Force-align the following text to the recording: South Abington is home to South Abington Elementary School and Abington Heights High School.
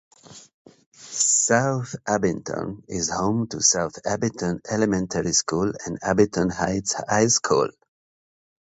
South 0.93 1.93
Abington 2.07 2.81
is 2.87 3.11
home 3.11 3.45
to 3.49 3.61
South 3.61 3.99
Abington 4.03 4.59
Elementary 4.67 5.31
School 5.33 5.73
and 5.85 5.99
Abington 6.01 6.49
Heights 6.49 6.95
High 7.07 7.27
School. 7.27 7.69